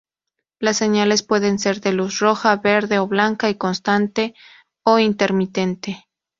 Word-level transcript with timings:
Las 0.57 0.77
señales 0.77 1.21
pueden 1.21 1.59
ser 1.59 1.79
de 1.79 1.91
luz 1.91 2.17
roja, 2.21 2.55
verde 2.55 2.97
o 2.97 3.05
blanca, 3.07 3.51
y 3.51 3.55
constante 3.59 4.33
o 4.83 4.97
intermitente. 4.97 6.07